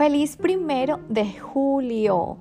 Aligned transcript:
Feliz 0.00 0.38
primero 0.38 0.98
de 1.10 1.38
julio. 1.38 2.38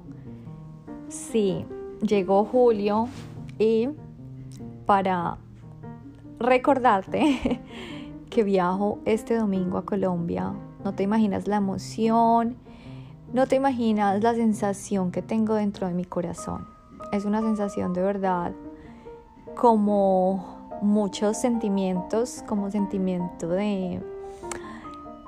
Sí, 1.09 1.66
llegó 2.01 2.45
julio 2.45 3.09
y 3.58 3.90
para 4.85 5.38
recordarte 6.40 7.59
que 8.29 8.43
viajo 8.45 9.00
este 9.04 9.36
domingo 9.36 9.77
a 9.77 9.83
Colombia, 9.83 10.54
no 10.86 10.95
te 10.95 11.04
imaginas 11.04 11.50
la 11.50 11.57
emoción, 11.57 12.55
no 13.33 13.45
te 13.45 13.57
imaginas 13.57 14.23
la 14.23 14.33
sensación 14.36 15.11
que 15.11 15.21
tengo 15.21 15.55
dentro 15.55 15.86
de 15.86 15.93
mi 15.93 16.05
corazón. 16.05 16.65
Es 17.11 17.25
una 17.25 17.41
sensación 17.41 17.91
de 17.91 18.01
verdad 18.01 18.54
como 19.57 20.79
muchos 20.82 21.36
sentimientos, 21.36 22.41
como 22.47 22.71
sentimiento 22.71 23.50
de, 23.50 24.01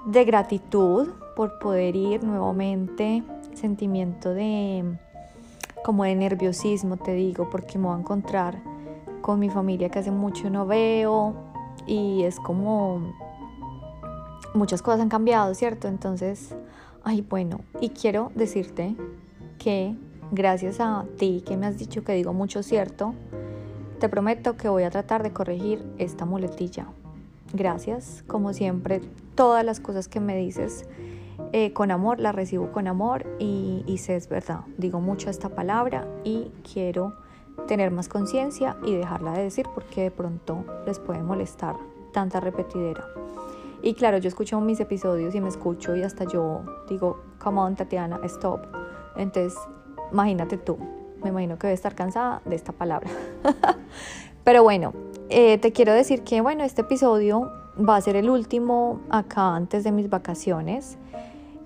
de 0.05 0.23
gratitud 0.23 1.09
por 1.35 1.59
poder 1.59 1.95
ir 1.95 2.23
nuevamente, 2.23 3.23
sentimiento 3.53 4.33
de 4.33 4.97
como 5.83 6.03
de 6.03 6.15
nerviosismo, 6.15 6.97
te 6.97 7.13
digo, 7.13 7.49
porque 7.49 7.77
me 7.77 7.87
voy 7.87 7.97
a 7.97 7.99
encontrar 7.99 8.61
con 9.21 9.39
mi 9.39 9.49
familia 9.49 9.89
que 9.89 9.99
hace 9.99 10.11
mucho 10.11 10.49
no 10.49 10.65
veo 10.65 11.33
y 11.87 12.23
es 12.23 12.39
como 12.39 13.01
muchas 14.53 14.81
cosas 14.81 15.01
han 15.01 15.09
cambiado, 15.09 15.53
¿cierto? 15.55 15.87
Entonces, 15.87 16.55
ay, 17.03 17.21
bueno, 17.21 17.61
y 17.79 17.89
quiero 17.89 18.31
decirte 18.35 18.95
que 19.57 19.95
gracias 20.31 20.79
a 20.79 21.05
ti 21.17 21.43
que 21.45 21.57
me 21.57 21.65
has 21.65 21.77
dicho 21.77 22.03
que 22.03 22.13
digo 22.13 22.33
mucho 22.33 22.63
cierto, 22.63 23.13
te 23.99 24.09
prometo 24.09 24.57
que 24.57 24.69
voy 24.69 24.83
a 24.83 24.89
tratar 24.89 25.23
de 25.23 25.31
corregir 25.31 25.83
esta 25.97 26.25
muletilla. 26.25 26.87
Gracias, 27.53 28.23
como 28.27 28.53
siempre, 28.53 29.01
todas 29.35 29.65
las 29.65 29.79
cosas 29.79 30.07
que 30.07 30.19
me 30.19 30.35
dices 30.37 30.85
eh, 31.53 31.73
con 31.73 31.91
amor, 31.91 32.19
las 32.19 32.35
recibo 32.35 32.71
con 32.71 32.87
amor 32.87 33.25
y, 33.39 33.83
y 33.87 33.97
sé 33.97 34.15
es 34.15 34.29
verdad. 34.29 34.61
Digo 34.77 34.99
mucho 34.99 35.29
esta 35.29 35.49
palabra 35.49 36.07
y 36.23 36.51
quiero 36.71 37.13
tener 37.67 37.91
más 37.91 38.07
conciencia 38.07 38.77
y 38.83 38.95
dejarla 38.95 39.33
de 39.33 39.43
decir 39.43 39.67
porque 39.73 40.03
de 40.03 40.11
pronto 40.11 40.65
les 40.85 40.99
puede 40.99 41.21
molestar 41.21 41.75
tanta 42.11 42.39
repetidera. 42.39 43.05
Y 43.83 43.93
claro, 43.95 44.17
yo 44.19 44.27
escucho 44.27 44.59
mis 44.61 44.79
episodios 44.79 45.33
y 45.33 45.41
me 45.41 45.49
escucho 45.49 45.95
y 45.95 46.03
hasta 46.03 46.25
yo 46.25 46.61
digo, 46.87 47.19
come 47.39 47.59
on 47.59 47.75
Tatiana, 47.75 48.19
stop. 48.25 48.61
Entonces, 49.15 49.57
imagínate 50.11 50.57
tú, 50.57 50.77
me 51.23 51.29
imagino 51.29 51.57
que 51.57 51.67
debe 51.67 51.75
estar 51.75 51.95
cansada 51.95 52.41
de 52.45 52.55
esta 52.55 52.73
palabra. 52.73 53.09
Pero 54.43 54.63
bueno, 54.63 54.93
eh, 55.29 55.57
te 55.57 55.71
quiero 55.71 55.93
decir 55.93 56.23
que 56.23 56.41
bueno, 56.41 56.63
este 56.63 56.81
episodio 56.81 57.51
va 57.77 57.95
a 57.95 58.01
ser 58.01 58.15
el 58.15 58.29
último 58.29 59.01
acá 59.09 59.55
antes 59.55 59.83
de 59.83 59.91
mis 59.91 60.09
vacaciones. 60.09 60.97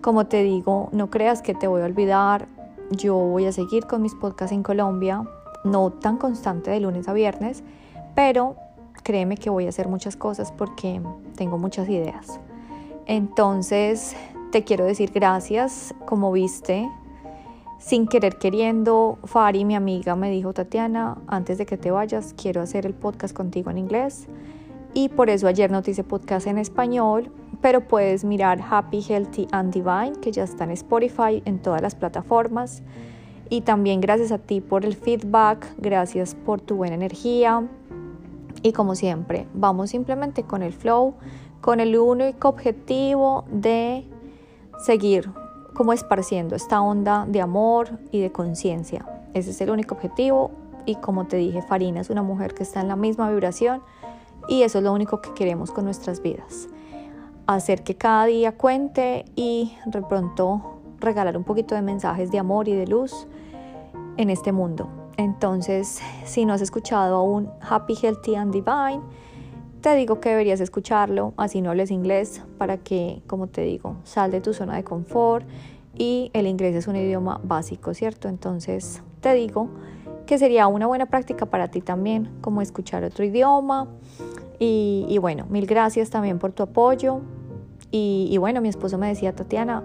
Como 0.05 0.27
te 0.27 0.43
digo, 0.43 0.89
no 0.91 1.09
creas 1.09 1.41
que 1.41 1.55
te 1.55 1.65
voy 1.65 1.81
a 1.81 1.85
olvidar. 1.85 2.47
Yo 2.91 3.15
voy 3.15 3.47
a 3.47 3.51
seguir 3.51 3.87
con 3.87 4.03
mis 4.03 4.13
podcasts 4.13 4.53
en 4.53 4.61
Colombia, 4.61 5.23
no 5.63 5.89
tan 5.89 6.17
constante 6.17 6.69
de 6.69 6.79
lunes 6.79 7.07
a 7.07 7.13
viernes, 7.13 7.63
pero 8.13 8.55
créeme 9.01 9.35
que 9.35 9.49
voy 9.49 9.65
a 9.65 9.69
hacer 9.69 9.87
muchas 9.87 10.15
cosas 10.15 10.51
porque 10.51 11.01
tengo 11.35 11.57
muchas 11.57 11.89
ideas. 11.89 12.39
Entonces, 13.07 14.15
te 14.51 14.63
quiero 14.63 14.85
decir 14.85 15.09
gracias, 15.11 15.95
como 16.05 16.31
viste, 16.31 16.87
sin 17.79 18.07
querer 18.07 18.37
queriendo, 18.37 19.17
Fari, 19.23 19.65
mi 19.65 19.73
amiga, 19.73 20.15
me 20.15 20.29
dijo, 20.29 20.53
Tatiana, 20.53 21.17
antes 21.25 21.57
de 21.57 21.65
que 21.65 21.77
te 21.77 21.89
vayas, 21.89 22.35
quiero 22.39 22.61
hacer 22.61 22.85
el 22.85 22.93
podcast 22.93 23.35
contigo 23.35 23.71
en 23.71 23.79
inglés. 23.79 24.27
Y 24.97 25.09
por 25.09 25.29
eso 25.29 25.47
ayer 25.47 25.71
no 25.71 25.81
hice 25.85 26.05
podcast 26.05 26.47
en 26.47 26.57
español, 26.57 27.29
pero 27.59 27.85
puedes 27.85 28.23
mirar 28.23 28.63
Happy, 28.67 29.01
Healthy 29.01 29.45
and 29.51 29.73
Divine, 29.73 30.13
que 30.21 30.31
ya 30.31 30.45
está 30.45 30.63
en 30.63 30.71
Spotify, 30.71 31.43
en 31.43 31.59
todas 31.59 31.81
las 31.81 31.95
plataformas. 31.95 32.81
Y 33.49 33.61
también 33.61 33.99
gracias 33.99 34.31
a 34.31 34.37
ti 34.37 34.61
por 34.61 34.85
el 34.85 34.95
feedback, 34.95 35.67
gracias 35.77 36.33
por 36.33 36.61
tu 36.61 36.77
buena 36.77 36.95
energía. 36.95 37.67
Y 38.63 38.71
como 38.71 38.95
siempre, 38.95 39.47
vamos 39.53 39.89
simplemente 39.89 40.43
con 40.43 40.63
el 40.63 40.71
flow, 40.71 41.15
con 41.59 41.81
el 41.81 41.97
único 41.97 42.47
objetivo 42.47 43.43
de 43.51 44.05
seguir 44.79 45.29
como 45.73 45.91
esparciendo 45.91 46.55
esta 46.55 46.81
onda 46.81 47.25
de 47.27 47.41
amor 47.41 47.99
y 48.11 48.21
de 48.21 48.31
conciencia. 48.31 49.05
Ese 49.33 49.49
es 49.49 49.59
el 49.59 49.71
único 49.71 49.95
objetivo 49.95 50.51
y 50.85 50.95
como 50.95 51.25
te 51.25 51.35
dije, 51.35 51.61
Farina 51.61 51.99
es 51.99 52.09
una 52.09 52.23
mujer 52.23 52.53
que 52.53 52.63
está 52.63 52.79
en 52.79 52.87
la 52.87 52.95
misma 52.95 53.29
vibración 53.29 53.81
y 54.47 54.63
eso 54.63 54.79
es 54.79 54.83
lo 54.83 54.93
único 54.93 55.21
que 55.21 55.33
queremos 55.33 55.71
con 55.71 55.85
nuestras 55.85 56.21
vidas. 56.21 56.67
Hacer 57.47 57.83
que 57.83 57.95
cada 57.95 58.25
día 58.25 58.57
cuente 58.57 59.25
y 59.35 59.75
de 59.85 60.01
pronto 60.01 60.79
regalar 60.99 61.37
un 61.37 61.43
poquito 61.43 61.75
de 61.75 61.81
mensajes 61.81 62.31
de 62.31 62.39
amor 62.39 62.67
y 62.67 62.75
de 62.75 62.87
luz 62.87 63.27
en 64.17 64.29
este 64.29 64.51
mundo. 64.51 64.89
Entonces, 65.17 66.01
si 66.25 66.45
no 66.45 66.53
has 66.53 66.61
escuchado 66.61 67.15
aún 67.15 67.49
Happy, 67.61 67.95
Healthy 67.95 68.35
and 68.35 68.51
Divine, 68.51 69.01
te 69.81 69.95
digo 69.95 70.19
que 70.19 70.29
deberías 70.29 70.59
escucharlo, 70.61 71.33
así 71.37 71.61
no 71.61 71.69
hables 71.69 71.91
inglés, 71.91 72.41
para 72.57 72.77
que, 72.77 73.21
como 73.27 73.47
te 73.47 73.61
digo, 73.61 73.97
sal 74.03 74.31
de 74.31 74.41
tu 74.41 74.53
zona 74.53 74.75
de 74.75 74.83
confort 74.83 75.45
y 75.95 76.31
el 76.33 76.47
inglés 76.47 76.75
es 76.75 76.87
un 76.87 76.95
idioma 76.95 77.39
básico, 77.43 77.93
¿cierto? 77.93 78.27
Entonces, 78.27 79.03
te 79.21 79.33
digo 79.33 79.69
que 80.25 80.37
sería 80.37 80.67
una 80.67 80.87
buena 80.87 81.05
práctica 81.05 81.45
para 81.45 81.69
ti 81.69 81.81
también, 81.81 82.29
como 82.41 82.61
escuchar 82.61 83.03
otro 83.03 83.23
idioma. 83.23 83.87
Y, 84.59 85.17
bueno, 85.19 85.45
mil 85.49 85.65
gracias 85.65 86.09
también 86.09 86.39
por 86.39 86.51
tu 86.51 86.63
apoyo. 86.63 87.21
Y, 87.91 88.37
bueno, 88.37 88.61
mi 88.61 88.69
esposo 88.69 88.97
me 88.97 89.07
decía, 89.07 89.33
Tatiana, 89.33 89.83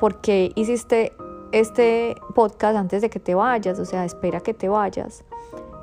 ¿por 0.00 0.20
qué 0.20 0.52
hiciste 0.54 1.12
este 1.52 2.16
podcast 2.34 2.76
antes 2.76 3.02
de 3.02 3.10
que 3.10 3.20
te 3.20 3.34
vayas? 3.34 3.78
O 3.78 3.84
sea, 3.84 4.04
espera 4.04 4.40
que 4.40 4.54
te 4.54 4.68
vayas, 4.68 5.24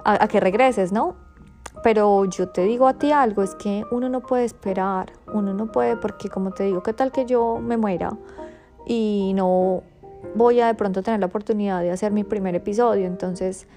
a, 0.03 0.23
a 0.23 0.27
que 0.27 0.39
regreses, 0.39 0.91
¿no? 0.91 1.15
Pero 1.83 2.25
yo 2.25 2.49
te 2.49 2.63
digo 2.63 2.87
a 2.87 2.93
ti 2.93 3.11
algo, 3.11 3.43
es 3.43 3.55
que 3.55 3.83
uno 3.91 4.09
no 4.09 4.21
puede 4.21 4.45
esperar, 4.45 5.13
uno 5.33 5.53
no 5.53 5.71
puede, 5.71 5.95
porque 5.95 6.27
como 6.27 6.51
te 6.51 6.63
digo, 6.63 6.81
¿qué 6.81 6.93
tal 6.93 7.11
que 7.11 7.25
yo 7.25 7.59
me 7.59 7.77
muera 7.77 8.17
y 8.85 9.33
no 9.35 9.83
voy 10.35 10.59
a 10.59 10.67
de 10.67 10.73
pronto 10.73 11.03
tener 11.03 11.19
la 11.19 11.27
oportunidad 11.27 11.81
de 11.81 11.91
hacer 11.91 12.11
mi 12.11 12.23
primer 12.23 12.55
episodio? 12.55 13.05
Entonces, 13.05 13.67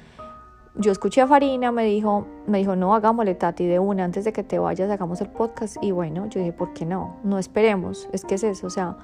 yo 0.77 0.93
escuché 0.93 1.21
a 1.21 1.27
Farina, 1.27 1.73
me 1.73 1.85
dijo, 1.85 2.27
me 2.47 2.59
dijo, 2.59 2.77
no, 2.77 2.95
hagámosle 2.95 3.35
Tati 3.35 3.67
de 3.67 3.79
una, 3.79 4.05
antes 4.05 4.25
de 4.25 4.33
que 4.33 4.45
te 4.45 4.59
vayas, 4.59 4.91
hagamos 4.91 5.21
el 5.21 5.29
podcast. 5.29 5.77
Y 5.83 5.91
bueno, 5.91 6.27
yo 6.27 6.41
dije, 6.41 6.53
¿por 6.53 6.73
qué 6.73 6.87
no? 6.87 7.17
No 7.25 7.39
esperemos, 7.39 8.09
es 8.13 8.25
que 8.25 8.37
es 8.37 8.45
eso, 8.45 8.67
o 8.67 8.71
sea, 8.71 8.97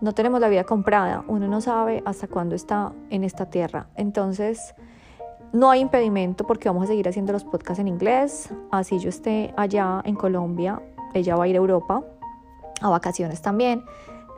no 0.00 0.12
tenemos 0.12 0.40
la 0.40 0.48
vida 0.48 0.64
comprada, 0.64 1.24
uno 1.28 1.46
no 1.46 1.60
sabe 1.60 2.02
hasta 2.06 2.26
cuándo 2.26 2.54
está 2.54 2.92
en 3.10 3.24
esta 3.24 3.46
tierra. 3.46 3.86
Entonces, 3.96 4.74
no 5.52 5.70
hay 5.70 5.80
impedimento 5.80 6.46
porque 6.46 6.68
vamos 6.68 6.84
a 6.84 6.86
seguir 6.88 7.08
haciendo 7.08 7.32
los 7.32 7.44
podcasts 7.44 7.78
en 7.78 7.88
inglés, 7.88 8.50
así 8.70 8.98
yo 8.98 9.08
esté 9.08 9.54
allá 9.56 10.00
en 10.04 10.16
Colombia, 10.16 10.82
ella 11.12 11.36
va 11.36 11.44
a 11.44 11.48
ir 11.48 11.54
a 11.54 11.58
Europa, 11.58 12.02
a 12.80 12.88
vacaciones 12.88 13.40
también. 13.40 13.84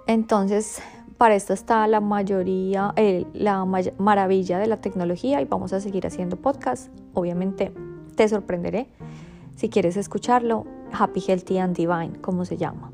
Entonces, 0.06 0.82
para 1.18 1.34
esto 1.34 1.52
está 1.52 1.86
la 1.86 2.00
mayoría, 2.00 2.94
la 3.32 3.64
maravilla 3.98 4.58
de 4.58 4.66
la 4.66 4.76
tecnología 4.76 5.40
y 5.40 5.44
vamos 5.44 5.72
a 5.72 5.80
seguir 5.80 6.06
haciendo 6.06 6.36
podcasts. 6.36 6.90
Obviamente 7.14 7.72
te 8.16 8.28
sorprenderé 8.28 8.88
si 9.56 9.68
quieres 9.68 9.96
escucharlo. 9.96 10.64
Happy, 10.92 11.20
Healthy 11.20 11.58
and 11.58 11.76
Divine, 11.76 12.20
como 12.20 12.44
se 12.44 12.56
llama. 12.56 12.92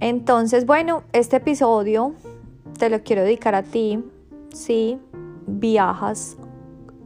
Entonces, 0.00 0.66
bueno, 0.66 1.02
este 1.12 1.36
episodio 1.36 2.14
te 2.78 2.90
lo 2.90 3.02
quiero 3.02 3.22
dedicar 3.22 3.54
a 3.54 3.62
ti 3.62 4.04
si 4.52 4.98
viajas 5.46 6.36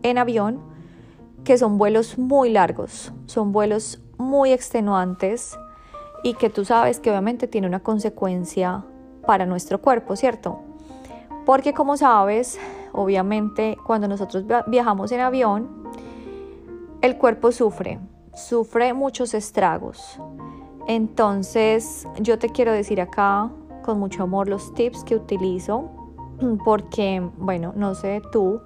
en 0.03 0.19
avión, 0.19 0.61
que 1.45 1.59
son 1.59 1.79
vuelos 1.79 2.19
muy 2.19 2.51
largos, 2.51 3.13
son 3.27 3.53
vuelos 3.53 4.01
muy 4.19 4.53
extenuantes 4.53 5.57
y 6.23 6.35
que 6.35 6.51
tú 6.51 6.65
sabes 6.65 7.01
que 7.01 7.11
obviamente 7.11 7.49
tiene 7.49 7.67
una 7.67 7.81
consecuencia 7.81 8.85
para 9.27 9.47
nuestro 9.47 9.81
cuerpo, 9.81 10.17
¿cierto? 10.17 10.61
Porque 11.45 11.73
como 11.73 11.97
sabes, 11.97 12.59
obviamente 12.93 13.77
cuando 13.85 14.09
nosotros 14.09 14.45
viajamos 14.67 15.13
en 15.13 15.21
avión, 15.21 15.69
el 17.01 17.17
cuerpo 17.17 17.51
sufre, 17.51 17.99
sufre 18.35 18.93
muchos 18.93 19.35
estragos. 19.35 20.21
Entonces 20.87 22.07
yo 22.21 22.39
te 22.39 22.49
quiero 22.49 22.73
decir 22.73 23.01
acá 23.01 23.51
con 23.83 23.99
mucho 23.99 24.23
amor 24.23 24.49
los 24.49 24.73
tips 24.75 25.05
que 25.05 25.17
utilizo, 25.17 25.91
porque, 26.65 27.29
bueno, 27.39 27.73
no 27.77 27.95
sé 27.95 28.23
tú, 28.31 28.61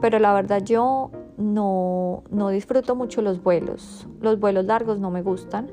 pero 0.00 0.18
la 0.18 0.32
verdad 0.32 0.62
yo 0.62 1.10
no, 1.36 2.24
no 2.30 2.48
disfruto 2.48 2.94
mucho 2.94 3.22
los 3.22 3.42
vuelos. 3.42 4.06
Los 4.20 4.38
vuelos 4.38 4.64
largos 4.64 4.98
no 4.98 5.10
me 5.10 5.22
gustan. 5.22 5.70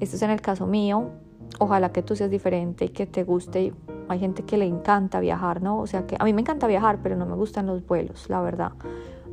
Esto 0.00 0.16
es 0.16 0.22
en 0.22 0.30
el 0.30 0.40
caso 0.40 0.66
mío. 0.66 1.10
Ojalá 1.58 1.92
que 1.92 2.02
tú 2.02 2.16
seas 2.16 2.30
diferente 2.30 2.86
y 2.86 2.88
que 2.90 3.06
te 3.06 3.24
guste. 3.24 3.74
Hay 4.08 4.18
gente 4.18 4.44
que 4.44 4.56
le 4.56 4.66
encanta 4.66 5.20
viajar, 5.20 5.62
¿no? 5.62 5.78
O 5.78 5.86
sea 5.86 6.06
que 6.06 6.16
a 6.18 6.24
mí 6.24 6.32
me 6.32 6.40
encanta 6.40 6.66
viajar, 6.66 6.98
pero 7.02 7.16
no 7.16 7.26
me 7.26 7.34
gustan 7.34 7.66
los 7.66 7.86
vuelos, 7.86 8.28
la 8.28 8.40
verdad. 8.40 8.72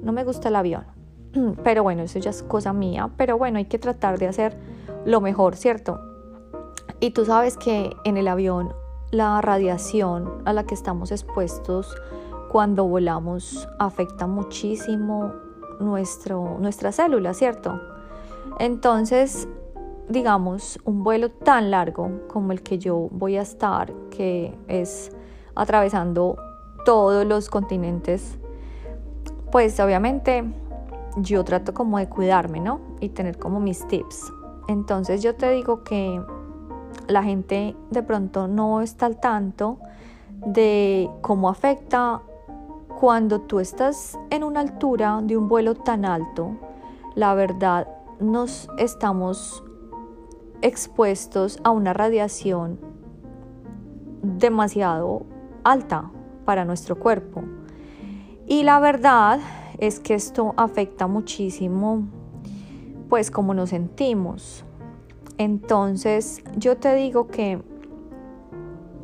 No 0.02 0.12
me 0.12 0.24
gusta 0.24 0.50
el 0.50 0.56
avión. 0.56 0.86
Pero 1.64 1.84
bueno, 1.84 2.04
eso 2.04 2.20
ya 2.20 2.30
es 2.30 2.44
cosa 2.44 2.74
mía. 2.74 3.10
Pero 3.18 3.38
bueno, 3.38 3.58
hay 3.58 3.66
que 3.66 3.80
tratar 3.80 4.20
de 4.20 4.28
hacer 4.28 4.58
lo 5.06 5.22
mejor, 5.22 5.56
¿cierto? 5.56 6.00
Y 7.00 7.12
tú 7.12 7.26
sabes 7.26 7.58
que 7.58 7.96
en 8.04 8.18
el 8.18 8.28
avión 8.28 8.74
la 9.12 9.42
radiación 9.42 10.42
a 10.46 10.54
la 10.54 10.66
que 10.66 10.74
estamos 10.74 11.12
expuestos 11.12 11.96
cuando 12.52 12.86
volamos 12.86 13.68
afecta 13.80 14.28
muchísimo 14.28 15.34
nuestro, 15.80 16.58
nuestra 16.60 16.92
célula, 16.92 17.34
¿cierto? 17.34 17.80
Entonces, 18.60 19.48
digamos, 20.10 20.80
un 20.86 21.04
vuelo 21.04 21.30
tan 21.30 21.72
largo 21.72 22.10
como 22.28 22.52
el 22.52 22.62
que 22.62 22.78
yo 22.78 23.10
voy 23.12 23.38
a 23.38 23.42
estar, 23.42 23.94
que 24.10 24.58
es 24.68 25.12
atravesando 25.56 26.38
todos 26.86 27.26
los 27.26 27.50
continentes, 27.50 28.38
pues 29.52 29.80
obviamente 29.80 30.44
yo 31.18 31.44
trato 31.44 31.74
como 31.74 31.98
de 31.98 32.08
cuidarme, 32.08 32.60
¿no? 32.60 32.80
Y 33.00 33.10
tener 33.10 33.38
como 33.38 33.60
mis 33.60 33.86
tips. 33.88 34.32
Entonces 34.68 35.24
yo 35.24 35.36
te 35.36 35.50
digo 35.52 35.84
que 35.84 36.22
la 37.08 37.24
gente 37.24 37.76
de 37.90 38.04
pronto 38.04 38.48
no 38.48 38.82
está 38.82 39.06
al 39.06 39.20
tanto 39.20 39.80
de 40.46 41.10
cómo 41.22 41.50
afecta 41.50 42.22
cuando 43.00 43.42
tú 43.42 43.60
estás 43.60 44.18
en 44.30 44.44
una 44.44 44.62
altura 44.62 45.22
de 45.24 45.38
un 45.38 45.48
vuelo 45.48 45.76
tan 45.76 46.06
alto. 46.06 46.52
La 47.16 47.34
verdad, 47.34 47.88
nos 48.20 48.70
estamos 48.78 49.64
expuestos 50.62 51.60
a 51.64 51.72
una 51.72 51.94
radiación 51.94 52.80
demasiado 54.22 55.26
alta 55.64 56.12
para 56.46 56.66
nuestro 56.66 56.98
cuerpo. 56.98 57.44
Y 58.48 58.64
la 58.64 58.80
verdad 58.80 59.40
es 59.78 60.00
que 60.00 60.16
esto 60.16 60.54
afecta 60.58 61.08
muchísimo 61.08 62.08
pues 63.10 63.32
como 63.32 63.54
nos 63.54 63.70
sentimos. 63.70 64.64
Entonces 65.38 66.44
yo 66.56 66.78
te 66.78 66.96
digo 66.96 67.28
que 67.28 67.62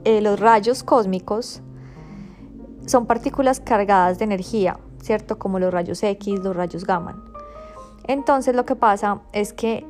eh, 0.04 0.22
los 0.22 0.40
rayos 0.40 0.84
cósmicos 0.84 1.62
son 2.86 3.06
partículas 3.06 3.60
cargadas 3.60 4.20
de 4.20 4.26
energía, 4.26 4.80
¿cierto? 5.02 5.40
Como 5.40 5.60
los 5.60 5.74
rayos 5.74 6.04
X, 6.04 6.40
los 6.44 6.56
rayos 6.56 6.86
gamma. 6.86 7.24
Entonces 8.06 8.56
lo 8.56 8.66
que 8.66 8.76
pasa 8.76 9.22
es 9.32 9.54
que 9.54 9.86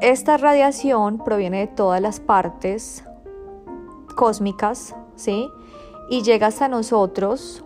esta 0.00 0.36
radiación 0.36 1.18
proviene 1.18 1.60
de 1.60 1.66
todas 1.66 2.00
las 2.00 2.20
partes 2.20 3.04
cósmicas, 4.14 4.94
¿sí? 5.16 5.50
Y 6.10 6.22
llega 6.22 6.48
hasta 6.48 6.68
nosotros 6.68 7.64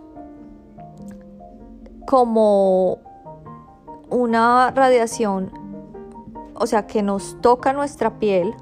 como 2.05 2.99
una 4.09 4.71
radiación, 4.71 5.51
o 6.55 6.65
sea, 6.65 6.87
que 6.87 7.03
nos 7.03 7.39
toca 7.41 7.73
nuestra 7.73 8.19
piel, 8.19 8.55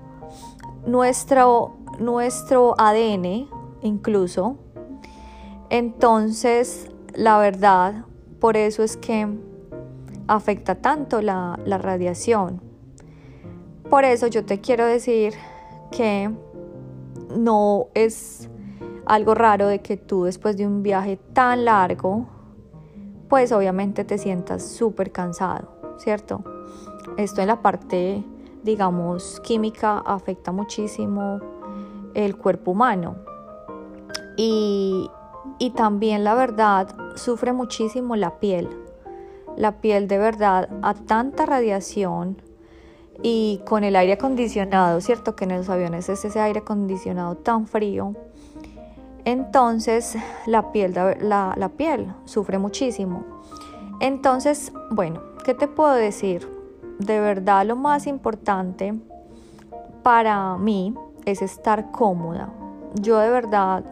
nuestro, 0.86 1.78
nuestro 2.00 2.76
ADN 2.78 3.48
incluso. 3.82 4.58
Entonces, 5.70 6.90
la 7.14 7.38
verdad, 7.38 8.06
por 8.40 8.58
eso 8.58 8.84
es 8.84 8.98
que 8.98 9.28
afecta 10.28 10.76
tanto 10.76 11.22
la, 11.22 11.60
la 11.66 11.78
radiación. 11.78 12.67
Por 13.90 14.04
eso 14.04 14.28
yo 14.28 14.44
te 14.46 14.60
quiero 14.60 14.86
decir 14.86 15.34
que 15.92 16.30
no 17.36 17.88
es 17.94 18.50
algo 19.06 19.34
raro 19.34 19.68
de 19.68 19.80
que 19.80 19.96
tú 19.96 20.26
después 20.26 20.58
de 20.58 20.68
un 20.68 20.84
viaje 20.84 21.18
tan 21.34 21.64
largo 21.66 22.28
pues 23.30 23.52
obviamente 23.52 24.04
te 24.04 24.18
sientas 24.18 24.64
súper 24.64 25.12
cansado, 25.12 25.70
¿cierto? 25.98 26.44
Esto 27.18 27.42
en 27.42 27.48
la 27.48 27.62
parte, 27.62 28.24
digamos, 28.64 29.42
química 29.42 30.00
afecta 30.00 30.52
muchísimo 30.52 31.40
el 32.14 32.38
cuerpo 32.38 32.72
humano. 32.72 33.16
Y, 34.38 35.10
y 35.60 35.72
también 35.72 36.24
la 36.24 36.36
verdad 36.36 36.96
sufre 37.16 37.54
muchísimo 37.54 38.16
la 38.16 38.40
piel. 38.40 38.70
La 39.56 39.82
piel 39.82 40.08
de 40.08 40.18
verdad 40.20 40.70
a 40.82 40.94
tanta 40.94 41.46
radiación 41.46 42.42
y 43.24 43.62
con 43.66 43.84
el 43.84 43.96
aire 43.96 44.14
acondicionado, 44.14 45.02
¿cierto? 45.02 45.36
Que 45.36 45.46
en 45.46 45.58
los 45.58 45.70
aviones 45.70 46.10
es 46.10 46.24
ese 46.24 46.40
aire 46.40 46.60
acondicionado 46.60 47.36
tan 47.36 47.68
frío 47.68 48.16
entonces 49.28 50.16
la 50.46 50.72
piel, 50.72 50.94
la, 50.94 51.72
piel 51.76 52.14
sufre 52.24 52.58
muchísimo. 52.60 53.26
Entonces, 54.00 54.72
bueno, 54.90 55.22
¿qué 55.44 55.54
te 55.54 55.68
puedo 55.68 55.96
decir? 55.96 56.48
De 56.98 57.20
verdad 57.20 57.66
lo 57.66 57.76
más 57.76 58.08
importante 58.08 58.94
para 60.02 60.56
mí 60.56 60.96
es 61.26 61.42
estar 61.42 61.92
cómoda. 61.92 62.54
Yo 63.02 63.18
de 63.18 63.30
verdad 63.30 63.84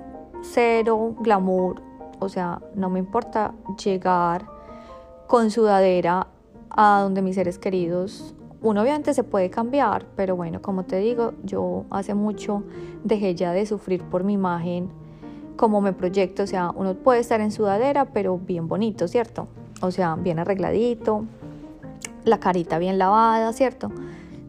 cero 0.41 1.13
glamour, 1.19 1.81
o 2.19 2.29
sea, 2.29 2.61
no 2.73 2.89
me 2.89 2.99
importa 2.99 3.53
llegar 3.83 4.45
con 5.27 5.51
sudadera 5.51 6.27
a 6.69 7.01
donde 7.01 7.21
mis 7.21 7.35
seres 7.35 7.59
queridos. 7.59 8.34
Uno 8.65 8.81
obviamente 8.81 9.13
se 9.13 9.23
puede 9.23 9.51
cambiar, 9.51 10.07
pero 10.15 10.35
bueno, 10.35 10.59
como 10.59 10.85
te 10.85 10.97
digo, 10.97 11.33
yo 11.43 11.85
hace 11.91 12.15
mucho 12.15 12.63
dejé 13.03 13.35
ya 13.35 13.51
de 13.51 13.67
sufrir 13.67 14.01
por 14.01 14.23
mi 14.23 14.33
imagen 14.33 14.89
como 15.55 15.81
me 15.81 15.93
proyecto, 15.93 16.41
o 16.41 16.47
sea, 16.47 16.71
uno 16.75 16.95
puede 16.95 17.19
estar 17.19 17.41
en 17.41 17.51
sudadera, 17.51 18.05
pero 18.05 18.39
bien 18.39 18.67
bonito, 18.67 19.07
¿cierto? 19.07 19.47
O 19.81 19.91
sea, 19.91 20.15
bien 20.15 20.39
arregladito, 20.39 21.25
la 22.23 22.39
carita 22.39 22.79
bien 22.79 22.97
lavada, 22.97 23.53
¿cierto? 23.53 23.91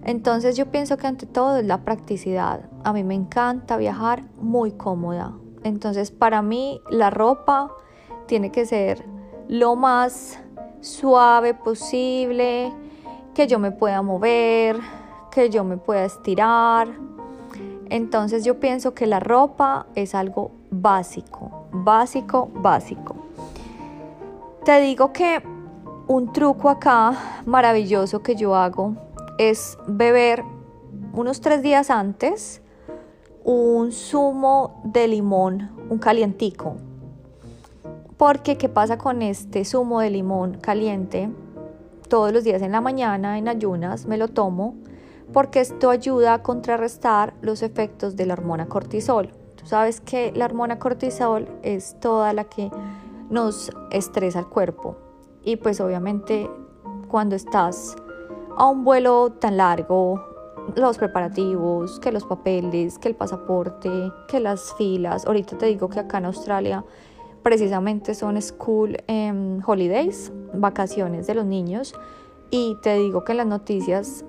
Entonces 0.02 0.56
yo 0.56 0.64
pienso 0.64 0.96
que 0.96 1.06
ante 1.06 1.26
todo 1.26 1.58
es 1.58 1.66
la 1.66 1.84
practicidad. 1.84 2.70
A 2.84 2.94
mí 2.94 3.04
me 3.04 3.14
encanta 3.14 3.76
viajar 3.76 4.22
muy 4.40 4.72
cómoda. 4.72 5.34
Entonces 5.62 6.10
para 6.10 6.40
mí 6.40 6.80
la 6.88 7.10
ropa 7.10 7.70
tiene 8.24 8.50
que 8.50 8.64
ser 8.64 9.04
lo 9.46 9.76
más 9.76 10.40
suave 10.80 11.52
posible, 11.52 12.72
que 13.36 13.46
yo 13.46 13.58
me 13.58 13.70
pueda 13.70 14.00
mover, 14.00 14.80
que 15.30 15.50
yo 15.50 15.62
me 15.62 15.76
pueda 15.76 16.06
estirar. 16.06 16.88
Entonces 17.90 18.46
yo 18.46 18.58
pienso 18.58 18.94
que 18.94 19.06
la 19.06 19.20
ropa 19.20 19.84
es 19.94 20.14
algo 20.14 20.52
básico, 20.70 21.66
básico, 21.70 22.48
básico. 22.54 23.14
Te 24.64 24.80
digo 24.80 25.12
que 25.12 25.42
un 26.06 26.32
truco 26.32 26.70
acá 26.70 27.42
maravilloso 27.44 28.22
que 28.22 28.36
yo 28.36 28.54
hago 28.56 28.94
es 29.36 29.76
beber 29.86 30.42
unos 31.12 31.42
tres 31.42 31.60
días 31.60 31.90
antes 31.90 32.62
un 33.44 33.92
zumo 33.92 34.80
de 34.82 35.08
limón, 35.08 35.72
un 35.90 35.98
calientico. 35.98 36.76
Porque 38.16 38.56
¿qué 38.56 38.70
pasa 38.70 38.96
con 38.96 39.20
este 39.20 39.66
zumo 39.66 40.00
de 40.00 40.08
limón 40.08 40.54
caliente? 40.54 41.28
Todos 42.08 42.32
los 42.32 42.44
días 42.44 42.62
en 42.62 42.72
la 42.72 42.80
mañana, 42.80 43.38
en 43.38 43.48
ayunas, 43.48 44.06
me 44.06 44.16
lo 44.16 44.28
tomo 44.28 44.74
porque 45.32 45.60
esto 45.60 45.90
ayuda 45.90 46.34
a 46.34 46.42
contrarrestar 46.42 47.34
los 47.40 47.62
efectos 47.62 48.16
de 48.16 48.26
la 48.26 48.34
hormona 48.34 48.66
cortisol 48.66 49.32
sabes 49.66 50.00
que 50.00 50.32
la 50.32 50.44
hormona 50.44 50.78
cortisol 50.78 51.48
es 51.62 51.98
toda 52.00 52.32
la 52.32 52.44
que 52.44 52.70
nos 53.28 53.70
estresa 53.90 54.38
el 54.38 54.46
cuerpo. 54.46 54.96
Y 55.42 55.56
pues 55.56 55.80
obviamente 55.80 56.48
cuando 57.08 57.36
estás 57.36 57.96
a 58.56 58.66
un 58.66 58.84
vuelo 58.84 59.32
tan 59.32 59.56
largo, 59.56 60.24
los 60.74 60.98
preparativos, 60.98 62.00
que 62.00 62.10
los 62.10 62.24
papeles, 62.24 62.98
que 62.98 63.08
el 63.08 63.14
pasaporte, 63.14 63.90
que 64.28 64.40
las 64.40 64.72
filas. 64.74 65.26
Ahorita 65.26 65.58
te 65.58 65.66
digo 65.66 65.88
que 65.88 66.00
acá 66.00 66.18
en 66.18 66.26
Australia 66.26 66.84
precisamente 67.46 68.16
son 68.16 68.42
school 68.42 68.96
em, 69.06 69.60
holidays, 69.64 70.32
vacaciones 70.52 71.28
de 71.28 71.34
los 71.36 71.46
niños. 71.46 71.94
Y 72.50 72.76
te 72.82 72.96
digo 72.96 73.22
que 73.22 73.34
las 73.34 73.46
noticias 73.46 74.24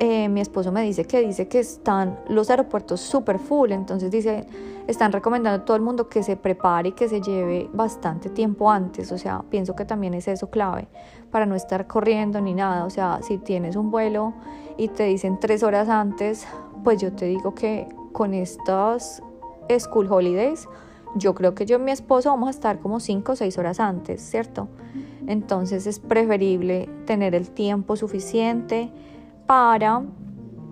eh, 0.00 0.28
mi 0.28 0.40
esposo 0.40 0.72
me 0.72 0.82
dice 0.82 1.04
que 1.04 1.20
dice 1.20 1.46
que 1.46 1.60
están 1.60 2.18
los 2.28 2.50
aeropuertos 2.50 3.00
súper 3.00 3.38
full, 3.38 3.70
entonces 3.70 4.10
dice, 4.10 4.44
están 4.88 5.12
recomendando 5.12 5.62
a 5.62 5.64
todo 5.64 5.76
el 5.76 5.84
mundo 5.84 6.08
que 6.08 6.24
se 6.24 6.36
prepare 6.36 6.88
y 6.88 6.92
que 6.92 7.08
se 7.08 7.20
lleve 7.20 7.70
bastante 7.72 8.28
tiempo 8.28 8.68
antes, 8.68 9.12
o 9.12 9.18
sea, 9.18 9.44
pienso 9.48 9.76
que 9.76 9.84
también 9.84 10.12
es 10.14 10.26
eso 10.26 10.50
clave 10.50 10.88
para 11.30 11.46
no 11.46 11.54
estar 11.54 11.86
corriendo 11.86 12.40
ni 12.40 12.54
nada, 12.54 12.84
o 12.84 12.90
sea, 12.90 13.20
si 13.22 13.38
tienes 13.38 13.76
un 13.76 13.92
vuelo 13.92 14.34
y 14.76 14.88
te 14.88 15.04
dicen 15.04 15.38
tres 15.38 15.62
horas 15.62 15.88
antes, 15.88 16.44
pues 16.82 17.00
yo 17.00 17.12
te 17.12 17.26
digo 17.26 17.54
que 17.54 17.88
con 18.10 18.34
estas 18.34 19.22
school 19.78 20.10
holidays, 20.10 20.66
yo 21.14 21.34
creo 21.34 21.54
que 21.54 21.66
yo 21.66 21.78
y 21.78 21.82
mi 21.82 21.90
esposo 21.92 22.30
vamos 22.30 22.48
a 22.48 22.50
estar 22.50 22.80
como 22.80 23.00
cinco 23.00 23.32
o 23.32 23.36
seis 23.36 23.58
horas 23.58 23.80
antes, 23.80 24.22
¿cierto? 24.22 24.68
Entonces 25.26 25.86
es 25.86 25.98
preferible 25.98 26.88
tener 27.06 27.34
el 27.34 27.50
tiempo 27.50 27.96
suficiente 27.96 28.90
para 29.46 30.02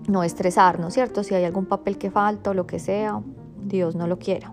no 0.09 0.23
estresarnos, 0.23 0.94
¿cierto? 0.94 1.23
Si 1.23 1.35
hay 1.35 1.44
algún 1.44 1.66
papel 1.66 1.99
que 1.99 2.11
falta 2.11 2.50
o 2.50 2.54
lo 2.54 2.66
que 2.66 2.78
sea, 2.78 3.20
Dios 3.62 3.94
no 3.94 4.06
lo 4.06 4.18
quiera. 4.18 4.52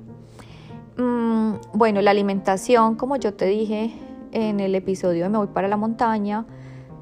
Mm, 0.97 1.53
bueno, 1.73 2.01
la 2.01 2.11
alimentación, 2.11 2.95
como 2.95 3.15
yo 3.15 3.33
te 3.33 3.45
dije 3.45 3.93
en 4.31 4.59
el 4.59 4.75
episodio 4.75 5.23
de 5.23 5.29
Me 5.29 5.37
voy 5.37 5.47
para 5.47 5.67
la 5.67 5.77
montaña, 5.77 6.45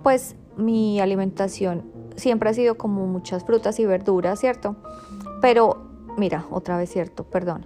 pues 0.04 0.36
mi 0.58 1.00
alimentación 1.00 1.84
siempre 2.16 2.50
ha 2.50 2.54
sido 2.54 2.78
como 2.78 3.06
muchas 3.08 3.44
frutas 3.44 3.80
y 3.80 3.86
verduras, 3.86 4.40
¿cierto? 4.40 4.76
Pero 5.42 5.86
mira, 6.18 6.46
otra 6.52 6.78
vez 6.78 6.90
cierto, 6.90 7.24
perdón. 7.24 7.66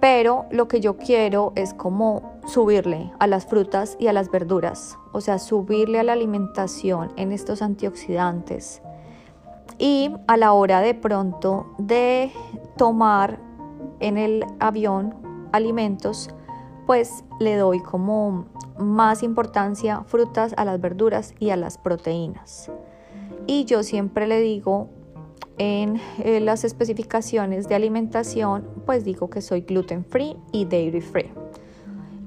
Pero 0.00 0.46
lo 0.50 0.68
que 0.68 0.80
yo 0.80 0.96
quiero 0.96 1.52
es 1.54 1.72
como 1.74 2.38
subirle 2.46 3.12
a 3.18 3.26
las 3.26 3.46
frutas 3.46 3.96
y 3.98 4.08
a 4.08 4.12
las 4.12 4.30
verduras, 4.30 4.98
o 5.12 5.20
sea, 5.20 5.38
subirle 5.38 5.98
a 5.98 6.02
la 6.02 6.12
alimentación 6.12 7.12
en 7.16 7.32
estos 7.32 7.62
antioxidantes. 7.62 8.82
Y 9.78 10.10
a 10.26 10.36
la 10.36 10.52
hora 10.52 10.80
de 10.80 10.94
pronto 10.94 11.74
de 11.78 12.30
tomar 12.76 13.40
en 14.00 14.18
el 14.18 14.44
avión 14.60 15.14
alimentos, 15.52 16.30
pues 16.86 17.24
le 17.40 17.56
doy 17.56 17.80
como 17.80 18.46
más 18.78 19.22
importancia 19.22 20.04
frutas 20.06 20.54
a 20.56 20.64
las 20.64 20.80
verduras 20.80 21.34
y 21.38 21.50
a 21.50 21.56
las 21.56 21.78
proteínas. 21.78 22.70
Y 23.46 23.64
yo 23.64 23.82
siempre 23.82 24.26
le 24.26 24.40
digo 24.40 24.88
en 25.58 26.00
eh, 26.22 26.40
las 26.40 26.64
especificaciones 26.64 27.68
de 27.68 27.74
alimentación, 27.74 28.68
pues 28.84 29.04
digo 29.04 29.30
que 29.30 29.40
soy 29.40 29.62
gluten 29.62 30.04
free 30.04 30.36
y 30.52 30.66
dairy 30.66 31.00
free. 31.00 31.32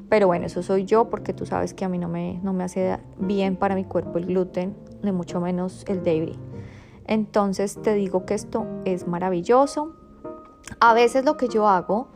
Pero 0.10 0.26
bueno, 0.26 0.48
eso 0.48 0.64
soy 0.64 0.86
yo 0.86 1.10
porque 1.10 1.34
tú 1.34 1.46
sabes 1.46 1.74
que 1.74 1.86
a 1.86 1.90
mí 1.90 2.00
no 2.00 2.08
me, 2.08 2.40
no 2.42 2.52
me 2.52 2.64
hace 2.64 2.98
bien 3.20 3.56
para 3.56 3.76
mi 3.76 3.86
cuerpo 3.86 4.18
el 4.18 4.26
gluten, 4.26 4.76
ni 5.04 5.12
mucho 5.12 5.40
menos 5.40 5.86
el 5.88 6.04
dairy. 6.04 6.38
Entonces 7.06 7.80
te 7.82 7.94
digo 7.94 8.26
que 8.26 8.34
esto 8.34 8.66
es 8.86 9.08
maravilloso. 9.08 9.94
A 10.80 10.94
veces 10.94 11.26
lo 11.26 11.38
que 11.38 11.48
yo 11.48 11.68
hago 11.68 12.08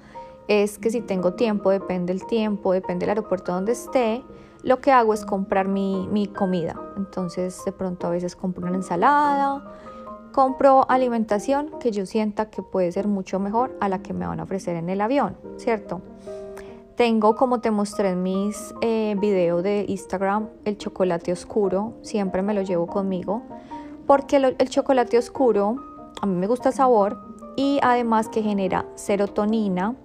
es 0.47 0.79
que 0.79 0.89
si 0.89 1.01
tengo 1.01 1.33
tiempo, 1.33 1.69
depende 1.69 2.13
del 2.13 2.25
tiempo, 2.25 2.73
depende 2.73 3.05
del 3.05 3.11
aeropuerto 3.11 3.53
donde 3.53 3.73
esté, 3.73 4.23
lo 4.63 4.79
que 4.79 4.91
hago 4.91 5.13
es 5.13 5.25
comprar 5.25 5.67
mi, 5.67 6.07
mi 6.11 6.27
comida. 6.27 6.79
Entonces 6.97 7.63
de 7.65 7.71
pronto 7.71 8.07
a 8.07 8.09
veces 8.09 8.35
compro 8.35 8.65
una 8.65 8.75
ensalada, 8.75 9.63
compro 10.33 10.85
alimentación 10.89 11.69
que 11.79 11.91
yo 11.91 12.05
sienta 12.05 12.49
que 12.49 12.61
puede 12.61 12.91
ser 12.91 13.07
mucho 13.07 13.39
mejor 13.39 13.77
a 13.79 13.87
la 13.87 13.99
que 13.99 14.13
me 14.13 14.27
van 14.27 14.41
a 14.41 14.43
ofrecer 14.43 14.75
en 14.75 14.89
el 14.89 14.99
avión, 14.99 15.37
¿cierto? 15.55 16.01
Tengo, 16.97 17.35
como 17.35 17.61
te 17.61 17.71
mostré 17.71 18.09
en 18.09 18.21
mis 18.21 18.75
eh, 18.81 19.15
videos 19.19 19.63
de 19.63 19.85
Instagram, 19.87 20.49
el 20.65 20.77
chocolate 20.77 21.31
oscuro, 21.31 21.93
siempre 22.01 22.41
me 22.41 22.53
lo 22.53 22.61
llevo 22.61 22.87
conmigo, 22.87 23.43
porque 24.05 24.35
el 24.35 24.69
chocolate 24.69 25.17
oscuro, 25.17 25.77
a 26.21 26.25
mí 26.25 26.35
me 26.35 26.47
gusta 26.47 26.69
el 26.69 26.75
sabor 26.75 27.17
y 27.55 27.79
además 27.81 28.27
que 28.27 28.43
genera 28.43 28.85
serotonina. 28.95 29.95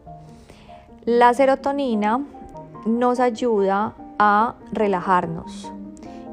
La 1.04 1.35
serotonina 1.35 2.25
nos 2.87 3.18
ayuda 3.18 3.94
a 4.18 4.54
relajarnos 4.73 5.73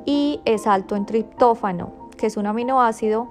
y 0.06 0.42
es 0.46 0.68
alto 0.68 0.96
en 0.96 1.06
triptófano, 1.06 2.10
que 2.18 2.28
es 2.28 2.38
un 2.38 2.46
aminoácido 2.46 3.30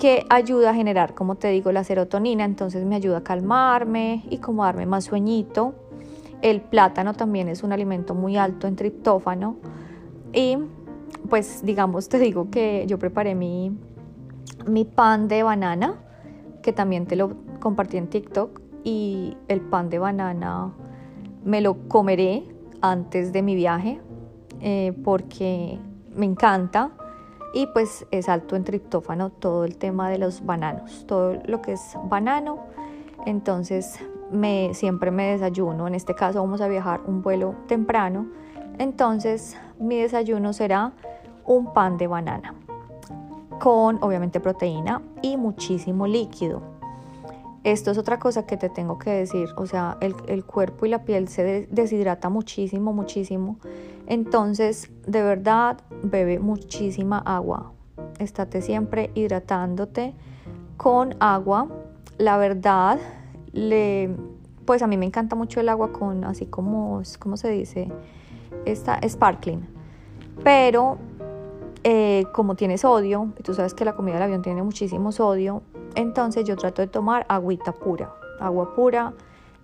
que 0.00 0.24
ayuda 0.30 0.70
a 0.70 0.74
generar, 0.74 1.12
como 1.12 1.34
te 1.34 1.48
digo, 1.48 1.72
la 1.72 1.84
serotonina, 1.84 2.46
entonces 2.46 2.86
me 2.86 2.96
ayuda 2.96 3.18
a 3.18 3.22
calmarme 3.22 4.24
y 4.30 4.38
como 4.38 4.64
darme 4.64 4.86
más 4.86 5.04
sueñito. 5.04 5.74
El 6.40 6.62
plátano 6.62 7.12
también 7.12 7.48
es 7.48 7.62
un 7.62 7.70
alimento 7.70 8.14
muy 8.14 8.38
alto 8.38 8.66
en 8.66 8.76
triptófano 8.76 9.56
y 10.32 10.56
pues 11.28 11.62
digamos 11.66 12.08
te 12.08 12.18
digo 12.18 12.50
que 12.50 12.86
yo 12.88 12.98
preparé 12.98 13.34
mi, 13.34 13.76
mi 14.66 14.86
pan 14.86 15.28
de 15.28 15.42
banana, 15.42 15.96
que 16.62 16.72
también 16.72 17.04
te 17.04 17.14
lo 17.14 17.36
compartí 17.60 17.98
en 17.98 18.06
TikTok 18.06 18.58
y 18.82 19.36
el 19.48 19.60
pan 19.60 19.90
de 19.90 19.98
banana 19.98 20.72
me 21.44 21.60
lo 21.60 21.76
comeré 21.88 22.44
antes 22.80 23.34
de 23.34 23.42
mi 23.42 23.54
viaje 23.54 24.00
eh, 24.62 24.94
porque 25.04 25.78
me 26.16 26.24
encanta 26.24 26.92
y 27.52 27.66
pues 27.66 28.06
es 28.10 28.28
alto 28.28 28.56
en 28.56 28.64
triptófano 28.64 29.30
todo 29.30 29.64
el 29.64 29.76
tema 29.76 30.08
de 30.10 30.18
los 30.18 30.44
bananos, 30.44 31.04
todo 31.06 31.38
lo 31.44 31.60
que 31.62 31.72
es 31.72 31.96
banano. 32.04 32.58
Entonces 33.26 33.98
me, 34.30 34.72
siempre 34.74 35.10
me 35.10 35.32
desayuno, 35.32 35.86
en 35.86 35.94
este 35.94 36.14
caso 36.14 36.40
vamos 36.40 36.60
a 36.60 36.68
viajar 36.68 37.00
un 37.06 37.22
vuelo 37.22 37.54
temprano, 37.66 38.28
entonces 38.78 39.56
mi 39.78 40.00
desayuno 40.00 40.52
será 40.52 40.92
un 41.44 41.72
pan 41.72 41.98
de 41.98 42.06
banana 42.06 42.54
con 43.58 44.02
obviamente 44.02 44.40
proteína 44.40 45.02
y 45.20 45.36
muchísimo 45.36 46.06
líquido. 46.06 46.79
Esto 47.62 47.90
es 47.90 47.98
otra 47.98 48.18
cosa 48.18 48.46
que 48.46 48.56
te 48.56 48.70
tengo 48.70 48.98
que 48.98 49.10
decir, 49.10 49.50
o 49.56 49.66
sea, 49.66 49.98
el, 50.00 50.14
el 50.28 50.44
cuerpo 50.44 50.86
y 50.86 50.88
la 50.88 51.04
piel 51.04 51.28
se 51.28 51.68
deshidrata 51.70 52.30
muchísimo, 52.30 52.92
muchísimo 52.92 53.58
entonces, 54.10 54.90
de 55.06 55.22
verdad, 55.22 55.78
bebe 56.02 56.40
muchísima 56.40 57.18
agua. 57.18 57.70
Estate 58.18 58.60
siempre 58.60 59.12
hidratándote 59.14 60.14
con 60.76 61.14
agua. 61.20 61.68
La 62.18 62.36
verdad, 62.36 62.98
le, 63.52 64.10
pues 64.64 64.82
a 64.82 64.88
mí 64.88 64.96
me 64.96 65.06
encanta 65.06 65.36
mucho 65.36 65.60
el 65.60 65.68
agua 65.68 65.92
con, 65.92 66.24
así 66.24 66.44
como, 66.44 67.02
¿cómo 67.20 67.36
se 67.36 67.50
dice? 67.50 67.88
Esta 68.64 68.98
sparkling. 69.08 69.64
Pero 70.42 70.98
eh, 71.84 72.24
como 72.32 72.54
tiene 72.54 72.78
sodio, 72.78 73.32
y 73.38 73.42
tú 73.42 73.54
sabes 73.54 73.74
que 73.74 73.84
la 73.84 73.94
comida 73.94 74.14
del 74.14 74.24
avión 74.24 74.42
tiene 74.42 74.62
muchísimo 74.62 75.12
sodio, 75.12 75.62
entonces 75.94 76.44
yo 76.44 76.56
trato 76.56 76.82
de 76.82 76.88
tomar 76.88 77.26
agüita 77.28 77.72
pura, 77.72 78.12
agua 78.38 78.74
pura 78.74 79.14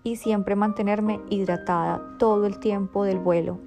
y 0.02 0.16
siempre 0.16 0.56
mantenerme 0.56 1.20
hidratada 1.30 2.02
todo 2.18 2.46
el 2.46 2.58
tiempo 2.58 3.04
del 3.04 3.18
vuelo 3.18 3.58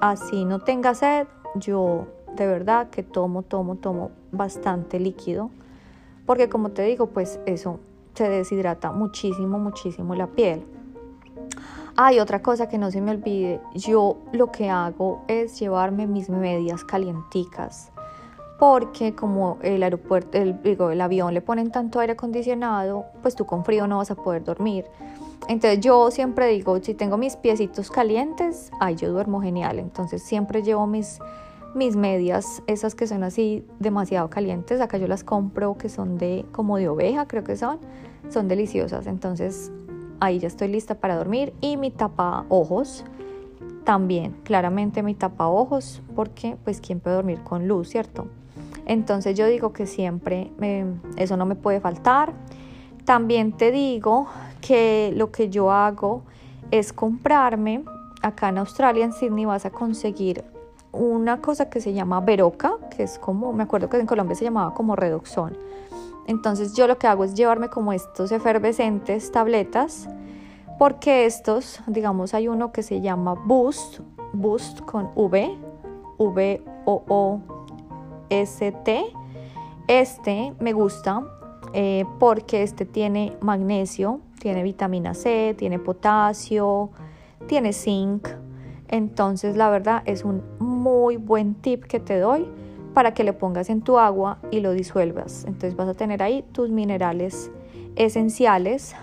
así 0.00 0.44
no 0.44 0.58
tenga 0.58 0.94
sed, 0.94 1.28
yo 1.54 2.06
de 2.36 2.46
verdad 2.46 2.90
que 2.90 3.02
tomo, 3.02 3.42
tomo, 3.42 3.76
tomo 3.76 4.10
bastante 4.32 4.98
líquido, 4.98 5.50
porque 6.26 6.48
como 6.48 6.70
te 6.70 6.82
digo, 6.82 7.06
pues 7.06 7.40
eso 7.46 7.80
se 8.14 8.28
deshidrata 8.28 8.92
muchísimo, 8.92 9.58
muchísimo 9.58 10.14
la 10.14 10.26
piel. 10.26 10.64
Hay 11.96 12.18
otra 12.20 12.42
cosa 12.42 12.68
que 12.68 12.78
no 12.78 12.90
se 12.90 13.00
me 13.00 13.10
olvide, 13.10 13.60
yo 13.74 14.18
lo 14.32 14.50
que 14.50 14.70
hago 14.70 15.22
es 15.28 15.58
llevarme 15.58 16.06
mis 16.06 16.28
medias 16.30 16.84
calienticas, 16.84 17.90
porque 18.58 19.14
como 19.14 19.58
el 19.62 19.82
aeropuerto, 19.82 20.38
el, 20.38 20.62
digo, 20.62 20.90
el 20.90 21.00
avión 21.00 21.34
le 21.34 21.40
ponen 21.40 21.70
tanto 21.70 22.00
aire 22.00 22.12
acondicionado, 22.12 23.06
pues 23.22 23.34
tú 23.34 23.46
con 23.46 23.64
frío 23.64 23.86
no 23.86 23.98
vas 23.98 24.10
a 24.10 24.14
poder 24.14 24.44
dormir. 24.44 24.86
Entonces 25.48 25.80
yo 25.80 26.10
siempre 26.10 26.46
digo, 26.48 26.78
si 26.80 26.94
tengo 26.94 27.16
mis 27.16 27.36
piecitos 27.36 27.90
calientes, 27.90 28.70
ay, 28.78 28.96
yo 28.96 29.10
duermo 29.10 29.40
genial. 29.40 29.78
Entonces 29.78 30.22
siempre 30.22 30.62
llevo 30.62 30.86
mis, 30.86 31.18
mis 31.74 31.96
medias, 31.96 32.62
esas 32.66 32.94
que 32.94 33.06
son 33.06 33.24
así 33.24 33.66
demasiado 33.78 34.30
calientes. 34.30 34.80
Acá 34.80 34.98
yo 34.98 35.08
las 35.08 35.24
compro 35.24 35.76
que 35.76 35.88
son 35.88 36.18
de 36.18 36.44
como 36.52 36.76
de 36.76 36.88
oveja, 36.88 37.26
creo 37.26 37.42
que 37.42 37.56
son. 37.56 37.78
Son 38.28 38.46
deliciosas. 38.46 39.06
Entonces 39.06 39.72
ahí 40.20 40.38
ya 40.38 40.48
estoy 40.48 40.68
lista 40.68 40.94
para 40.94 41.16
dormir. 41.16 41.52
Y 41.60 41.76
mi 41.76 41.90
tapa 41.90 42.44
ojos 42.48 43.04
también, 43.84 44.36
claramente 44.44 45.02
mi 45.02 45.14
tapa 45.14 45.48
ojos, 45.48 46.02
porque 46.14 46.56
pues 46.64 46.80
quién 46.80 47.00
puede 47.00 47.16
dormir 47.16 47.40
con 47.42 47.66
luz, 47.66 47.88
¿cierto? 47.88 48.26
Entonces 48.86 49.36
yo 49.36 49.46
digo 49.46 49.72
que 49.72 49.86
siempre 49.86 50.50
eso 51.16 51.36
no 51.36 51.46
me 51.46 51.56
puede 51.56 51.80
faltar. 51.80 52.32
También 53.04 53.52
te 53.52 53.72
digo 53.72 54.26
que 54.60 55.12
lo 55.16 55.32
que 55.32 55.48
yo 55.48 55.72
hago 55.72 56.22
es 56.70 56.92
comprarme, 56.92 57.82
acá 58.22 58.50
en 58.50 58.58
Australia, 58.58 59.04
en 59.04 59.12
Sydney, 59.12 59.46
vas 59.46 59.64
a 59.64 59.70
conseguir 59.70 60.44
una 60.92 61.40
cosa 61.40 61.70
que 61.70 61.80
se 61.80 61.92
llama 61.92 62.20
Veroca, 62.20 62.72
que 62.96 63.02
es 63.02 63.18
como, 63.18 63.52
me 63.52 63.62
acuerdo 63.62 63.88
que 63.88 63.98
en 63.98 64.06
Colombia 64.06 64.34
se 64.34 64.44
llamaba 64.44 64.74
como 64.74 64.96
Redoxón. 64.96 65.56
Entonces 66.26 66.74
yo 66.74 66.86
lo 66.86 66.98
que 66.98 67.06
hago 67.06 67.24
es 67.24 67.34
llevarme 67.34 67.68
como 67.68 67.92
estos 67.92 68.32
efervescentes 68.32 69.32
tabletas, 69.32 70.08
porque 70.78 71.26
estos, 71.26 71.80
digamos, 71.86 72.34
hay 72.34 72.48
uno 72.48 72.72
que 72.72 72.82
se 72.82 73.00
llama 73.00 73.34
Boost, 73.34 74.00
Boost 74.32 74.80
con 74.80 75.10
V, 75.14 75.58
V 76.18 76.62
O 76.84 77.02
O 77.08 77.40
S 78.30 78.72
T. 78.84 79.04
Este 79.88 80.54
me 80.60 80.72
gusta 80.72 81.22
eh, 81.72 82.04
porque 82.18 82.62
este 82.62 82.86
tiene 82.86 83.36
magnesio, 83.40 84.20
tiene 84.38 84.62
vitamina 84.62 85.14
C, 85.14 85.54
tiene 85.58 85.78
potasio, 85.78 86.90
tiene 87.46 87.72
zinc. 87.72 88.28
Entonces 88.90 89.56
la 89.56 89.70
verdad 89.70 90.02
es 90.04 90.24
un 90.24 90.42
muy 90.58 91.16
buen 91.16 91.54
tip 91.54 91.84
que 91.84 92.00
te 92.00 92.18
doy 92.18 92.46
para 92.92 93.14
que 93.14 93.22
le 93.22 93.32
pongas 93.32 93.70
en 93.70 93.82
tu 93.82 93.98
agua 93.98 94.38
y 94.50 94.60
lo 94.60 94.72
disuelvas. 94.72 95.44
Entonces 95.44 95.76
vas 95.76 95.88
a 95.88 95.94
tener 95.94 96.22
ahí 96.22 96.44
tus 96.52 96.70
minerales 96.70 97.52
esenciales 97.94 98.96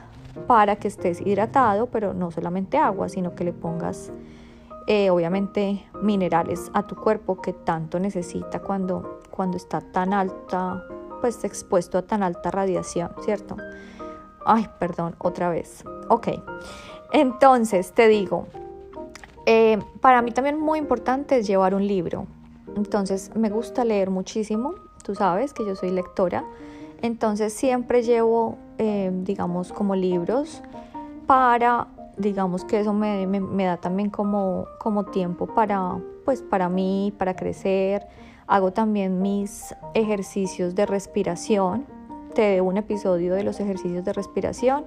para 0.46 0.76
que 0.76 0.90
estés 0.90 1.22
hidratado, 1.22 1.88
pero 1.88 2.14
no 2.14 2.32
solamente 2.32 2.78
agua, 2.78 3.08
sino 3.08 3.34
que 3.34 3.46
le 3.46 3.54
pongas 3.54 4.12
eh, 4.88 5.10
obviamente 5.10 5.86
minerales 6.02 6.70
a 6.74 6.84
tu 6.84 6.96
cuerpo 6.96 7.42
que 7.42 7.54
tanto 7.54 7.98
necesita 7.98 8.60
cuando, 8.60 9.22
cuando 9.32 9.56
está 9.56 9.80
tan 9.80 10.14
alta 10.14 10.84
pues 11.22 11.44
expuesto 11.46 11.98
a 11.98 12.02
tan 12.02 12.24
alta 12.24 12.52
radiación, 12.52 13.12
¿cierto? 13.22 13.56
Ay, 14.46 14.68
perdón, 14.80 15.16
otra 15.18 15.50
vez. 15.50 15.84
Ok, 16.10 16.28
entonces 17.12 17.94
te 17.94 18.08
digo, 18.08 18.48
eh, 19.50 19.80
para 20.02 20.22
mí 20.22 20.32
también 20.32 20.60
muy 20.60 20.78
importante 20.78 21.38
es 21.38 21.48
llevar 21.48 21.74
un 21.74 21.88
libro. 21.88 22.28
Entonces 22.76 23.32
me 23.34 23.50
gusta 23.50 23.86
leer 23.86 24.10
muchísimo, 24.10 24.76
tú 25.04 25.16
sabes 25.16 25.54
que 25.54 25.66
yo 25.66 25.74
soy 25.74 25.92
lectora. 25.92 26.44
Entonces 27.02 27.54
siempre 27.54 28.04
llevo, 28.04 28.58
eh, 28.78 29.10
digamos, 29.24 29.72
como 29.72 29.96
libros 29.96 30.62
para, 31.28 31.88
digamos 32.18 32.66
que 32.66 32.82
eso 32.82 32.92
me, 32.92 33.26
me, 33.26 33.64
da 33.64 33.78
también 33.78 34.10
como, 34.10 34.66
como 34.80 35.06
tiempo 35.06 35.48
para, 35.48 35.98
pues, 36.26 36.42
para 36.42 36.68
mí, 36.68 37.14
para 37.18 37.34
crecer. 37.34 38.06
Hago 38.48 38.74
también 38.74 39.22
mis 39.22 39.74
ejercicios 39.94 40.76
de 40.76 40.86
respiración. 40.86 41.86
Te 42.36 42.42
debo 42.42 42.68
un 42.68 42.78
episodio 42.78 43.34
de 43.34 43.44
los 43.44 43.62
ejercicios 43.62 44.04
de 44.04 44.12
respiración, 44.12 44.84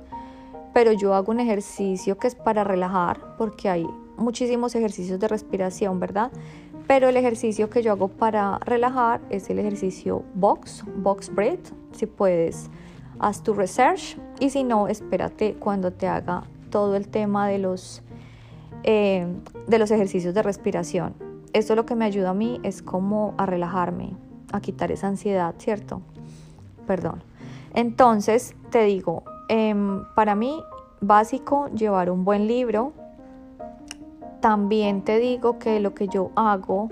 pero 0.75 0.93
yo 0.93 1.15
hago 1.15 1.33
un 1.33 1.41
ejercicio 1.41 2.19
que 2.19 2.27
es 2.27 2.35
para 2.35 2.63
relajar, 2.63 3.37
porque 3.39 3.71
hay 3.71 3.87
muchísimos 4.21 4.75
ejercicios 4.75 5.19
de 5.19 5.27
respiración, 5.27 5.99
¿verdad? 5.99 6.31
Pero 6.87 7.09
el 7.09 7.17
ejercicio 7.17 7.71
que 7.71 7.83
yo 7.83 7.93
hago 7.93 8.09
para 8.09 8.59
relajar 8.59 9.21
es 9.31 9.51
el 9.51 9.59
ejercicio 9.59 10.23
box, 10.35 10.85
box 10.97 11.35
breath. 11.35 11.73
Si 11.93 12.07
puedes, 12.07 12.71
haz 13.19 13.43
tu 13.43 13.55
research 13.55 14.17
y 14.39 14.51
si 14.51 14.65
no, 14.65 14.89
espérate 14.89 15.55
cuando 15.55 15.93
te 15.93 16.07
haga 16.07 16.45
todo 16.71 16.97
el 16.97 17.09
tema 17.09 17.49
de 17.49 17.59
los, 17.59 18.03
eh, 18.85 19.27
de 19.67 19.79
los 19.79 19.91
ejercicios 19.91 20.35
de 20.35 20.43
respiración. 20.43 21.15
Esto 21.53 21.75
lo 21.75 21.85
que 21.85 21.97
me 21.97 22.05
ayuda 22.05 22.31
a 22.31 22.35
mí 22.35 22.61
es 22.63 22.83
como 22.83 23.35
a 23.37 23.47
relajarme, 23.47 24.15
a 24.53 24.61
quitar 24.61 24.93
esa 24.93 25.09
ansiedad, 25.09 25.55
¿cierto? 25.59 26.03
Perdón. 26.87 27.23
Entonces, 27.75 28.55
te 28.71 28.85
digo, 28.85 29.25
em, 29.49 30.05
para 30.15 30.35
mí, 30.35 30.63
básico, 31.01 31.69
llevar 31.69 32.11
un 32.11 32.25
buen 32.25 32.47
libro, 32.47 32.93
también 34.41 35.03
te 35.03 35.19
digo 35.19 35.59
que 35.59 35.81
lo 35.81 35.95
que 35.95 36.09
yo 36.09 36.31
hago 36.35 36.89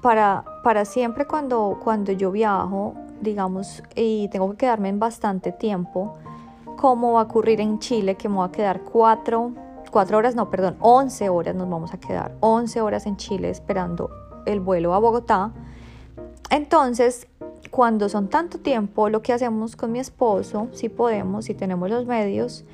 para, 0.00 0.44
para 0.62 0.84
siempre 0.84 1.26
cuando, 1.26 1.78
cuando 1.82 2.12
yo 2.12 2.30
viajo, 2.30 2.94
digamos, 3.20 3.82
y 3.94 4.28
tengo 4.28 4.50
que 4.52 4.56
quedarme 4.56 4.88
en 4.88 4.98
bastante 4.98 5.52
tiempo, 5.52 6.14
como 6.76 7.14
va 7.14 7.20
a 7.20 7.24
ocurrir 7.24 7.60
en 7.60 7.78
Chile, 7.78 8.16
que 8.16 8.28
me 8.28 8.36
voy 8.36 8.48
a 8.48 8.52
quedar 8.52 8.82
cuatro, 8.82 9.52
cuatro 9.90 10.18
horas, 10.18 10.34
no, 10.34 10.48
perdón, 10.50 10.76
once 10.80 11.28
horas 11.28 11.54
nos 11.54 11.68
vamos 11.68 11.92
a 11.92 11.98
quedar, 11.98 12.34
once 12.40 12.80
horas 12.80 13.06
en 13.06 13.16
Chile 13.16 13.50
esperando 13.50 14.10
el 14.46 14.60
vuelo 14.60 14.94
a 14.94 14.98
Bogotá. 14.98 15.52
Entonces, 16.50 17.28
cuando 17.70 18.08
son 18.08 18.28
tanto 18.28 18.58
tiempo, 18.58 19.08
lo 19.08 19.22
que 19.22 19.32
hacemos 19.32 19.76
con 19.76 19.92
mi 19.92 20.00
esposo, 20.00 20.68
si 20.72 20.88
podemos, 20.88 21.44
si 21.44 21.54
tenemos 21.54 21.88
los 21.88 22.04
medios, 22.04 22.64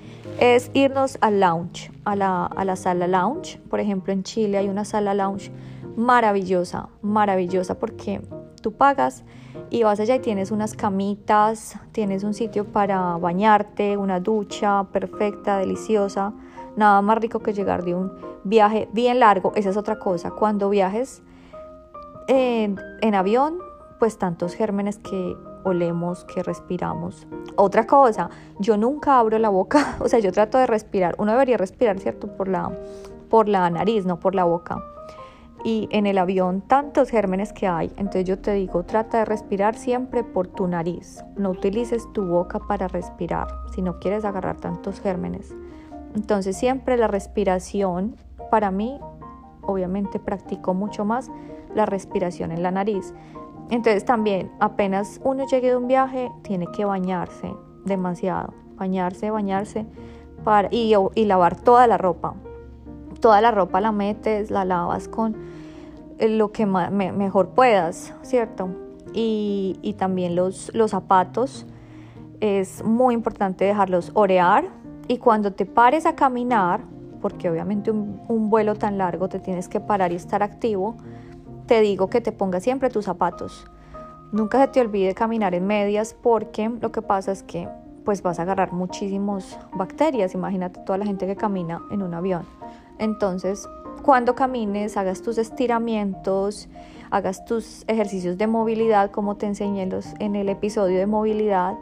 es 0.41 0.71
irnos 0.75 1.19
al 1.21 1.41
lounge, 1.41 1.93
a 2.05 2.17
la, 2.17 2.47
a 2.47 2.65
la 2.65 2.76
sala 2.76 3.07
lounge. 3.07 3.59
Por 3.69 3.81
ejemplo, 3.81 4.12
en 4.12 4.23
Chile 4.23 4.59
hay 4.59 4.69
una 4.69 4.85
sala 4.85 5.15
lounge 5.15 5.50
maravillosa, 5.97 6.88
maravillosa, 7.03 7.79
porque 7.79 8.23
tú 8.62 8.73
pagas 8.73 9.25
y 9.71 9.83
vas 9.83 10.00
allá 10.00 10.15
y 10.17 10.21
tienes 10.21 10.50
unas 10.50 10.75
camitas, 10.75 11.79
tienes 11.93 12.25
un 12.25 12.35
sitio 12.35 12.65
para 12.65 13.17
bañarte, 13.19 13.97
una 13.97 14.21
ducha 14.21 14.85
perfecta, 14.93 15.59
deliciosa. 15.59 16.33
Nada 16.76 17.00
más 17.03 17.19
rico 17.19 17.41
que 17.41 17.53
llegar 17.53 17.85
de 17.85 17.95
un 17.95 18.12
viaje 18.45 18.88
bien 18.93 19.21
largo. 19.21 19.53
Esa 19.57 19.71
es 19.71 19.76
otra 19.76 19.99
cosa. 19.99 20.31
Cuando 20.31 20.69
viajes 20.69 21.23
en, 22.29 22.79
en 23.00 23.15
avión, 23.15 23.59
pues 23.99 24.19
tantos 24.19 24.55
gérmenes 24.55 24.99
que 24.99 25.37
olemos, 25.65 26.25
que 26.25 26.43
respiramos. 26.43 27.26
Otra 27.57 27.87
cosa, 27.87 28.31
yo 28.59 28.76
nunca 28.76 29.19
abro 29.19 29.38
la 29.38 29.49
boca, 29.49 29.97
o 30.00 30.09
sea, 30.09 30.19
yo 30.19 30.33
trato 30.33 30.59
de 30.59 30.67
respirar. 30.67 31.15
Uno 31.19 31.33
debería 31.33 31.57
respirar, 31.57 31.99
¿cierto? 31.99 32.29
Por 32.29 32.49
la, 32.49 32.71
por 33.29 33.49
la 33.49 33.69
nariz, 33.71 34.07
no 34.07 34.21
por 34.21 34.35
la 34.35 34.45
boca. 34.45 34.83
Y 35.65 35.88
en 35.91 36.07
el 36.07 36.19
avión 36.19 36.61
tantos 36.61 37.11
gérmenes 37.11 37.53
que 37.53 37.67
hay, 37.67 37.88
entonces 37.97 38.25
yo 38.25 38.38
te 38.38 38.53
digo, 38.53 38.85
trata 38.85 39.19
de 39.19 39.25
respirar 39.25 39.75
siempre 39.75 40.23
por 40.23 40.47
tu 40.47 40.69
nariz. 40.69 41.25
No 41.37 41.50
utilices 41.50 42.07
tu 42.12 42.25
boca 42.25 42.61
para 42.61 42.87
respirar 42.87 43.49
si 43.75 43.83
no 43.83 43.99
quieres 43.99 44.25
agarrar 44.25 44.59
tantos 44.59 45.00
gérmenes. 45.00 45.54
Entonces 46.15 46.56
siempre 46.56 46.97
la 46.97 47.09
respiración, 47.09 48.17
para 48.50 48.71
mí, 48.71 49.00
obviamente 49.63 50.21
practico 50.21 50.73
mucho 50.73 51.04
más 51.04 51.30
la 51.75 51.85
respiración 51.85 52.52
en 52.52 52.63
la 52.63 52.71
nariz. 52.71 53.13
Entonces 53.71 54.05
también 54.05 54.50
apenas 54.61 55.21
uno 55.25 55.45
llegue 55.47 55.71
de 55.71 55.76
un 55.76 55.89
viaje 55.89 56.31
tiene 56.43 56.67
que 56.69 56.85
bañarse 56.85 57.52
demasiado, 57.85 58.52
bañarse, 58.76 59.31
bañarse 59.31 59.87
para, 60.45 60.69
y, 60.71 60.95
lavar 61.25 61.57
toda 61.57 61.87
la 61.87 61.99
ropa. 61.99 62.35
Toda 63.21 63.41
la 63.41 63.50
ropa 63.50 63.81
la 63.81 63.93
metes, 63.93 64.50
la 64.50 64.65
lavas 64.65 65.09
con 65.09 65.37
lo 66.21 66.52
que 66.52 66.67
mejor 66.67 67.50
puedas, 67.50 68.15
¿cierto? 68.23 68.69
Y, 69.15 69.95
también 69.99 70.37
los, 70.37 70.71
zapatos, 70.89 71.67
es 72.41 72.85
muy 72.85 73.15
importante 73.15 73.65
dejarlos 73.65 74.11
orear 74.15 74.69
y 75.09 75.19
cuando 75.19 75.52
te 75.52 75.65
pares 75.65 76.05
a 76.05 76.15
caminar, 76.15 76.83
porque 77.23 77.49
obviamente 77.49 77.91
un 77.91 78.50
vuelo 78.50 78.75
tan 78.75 78.99
largo 78.99 79.29
te 79.29 79.41
tienes 79.41 79.69
que 79.69 79.81
parar 79.81 80.13
y 80.13 80.17
estar 80.17 80.43
activo, 80.43 80.97
te 81.67 81.81
digo 81.81 82.09
que 82.09 82.21
te 82.21 82.33
pongas 82.33 82.63
siempre 82.63 82.91
tus 82.91 83.05
zapatos. 83.05 83.67
Nunca 84.33 84.61
se 84.61 84.69
te 84.69 84.81
olvide 84.81 85.15
caminar 85.15 85.55
en 85.55 85.67
medias 85.67 86.15
porque 86.21 86.69
lo 86.69 86.93
que 86.93 87.02
pasa 87.02 87.33
es 87.33 87.43
que 87.43 87.69
pues 88.05 88.23
vas 88.23 88.39
a 88.39 88.43
agarrar 88.43 88.73
muchísimas 88.73 89.59
bacterias. 89.75 90.35
Imagínate 90.35 90.81
toda 90.81 90.99
la 90.99 91.07
gente 91.07 91.26
que 91.26 91.37
camina 91.37 91.83
en 91.91 92.02
un 92.02 92.15
avión. 92.15 92.45
Entonces, 92.99 93.69
cuando 94.02 94.35
camines, 94.35 94.97
hagas 94.97 95.23
tus 95.23 95.39
estiramientos, 95.39 96.69
hagas 97.11 97.45
tus 97.45 97.85
ejercicios 97.89 98.39
de 98.39 98.47
movilidad 98.47 99.11
como 99.11 99.37
te 99.37 99.47
enseñé 99.47 99.89
en 100.21 100.37
el 100.37 100.49
episodio 100.49 100.99
de 100.99 101.07
movilidad. 101.07 101.75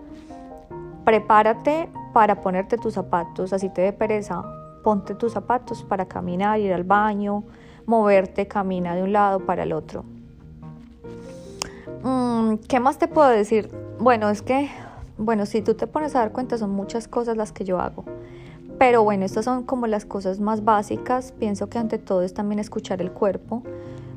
Prepárate 1.04 1.90
para 2.14 2.40
ponerte 2.40 2.78
tus 2.78 2.94
zapatos, 2.94 3.52
así 3.52 3.68
te 3.68 3.82
dé 3.82 3.92
pereza. 3.92 4.42
Ponte 4.82 5.14
tus 5.14 5.32
zapatos 5.32 5.82
para 5.82 6.06
caminar, 6.06 6.60
ir 6.60 6.72
al 6.72 6.84
baño, 6.84 7.44
moverte, 7.86 8.48
camina 8.48 8.94
de 8.94 9.02
un 9.02 9.12
lado 9.12 9.40
para 9.40 9.62
el 9.62 9.72
otro. 9.72 10.04
Mm, 12.02 12.56
¿Qué 12.68 12.80
más 12.80 12.98
te 12.98 13.08
puedo 13.08 13.28
decir? 13.28 13.70
Bueno, 13.98 14.28
es 14.28 14.42
que, 14.42 14.70
bueno, 15.16 15.46
si 15.46 15.62
tú 15.62 15.74
te 15.74 15.86
pones 15.86 16.14
a 16.14 16.20
dar 16.20 16.32
cuenta, 16.32 16.58
son 16.58 16.70
muchas 16.70 17.08
cosas 17.08 17.36
las 17.36 17.52
que 17.52 17.64
yo 17.64 17.80
hago. 17.80 18.04
Pero 18.78 19.04
bueno, 19.04 19.24
estas 19.24 19.44
son 19.44 19.62
como 19.62 19.86
las 19.86 20.04
cosas 20.04 20.40
más 20.40 20.64
básicas. 20.64 21.32
Pienso 21.32 21.68
que 21.68 21.78
ante 21.78 21.98
todo 21.98 22.22
es 22.22 22.34
también 22.34 22.58
escuchar 22.58 23.00
el 23.00 23.12
cuerpo. 23.12 23.62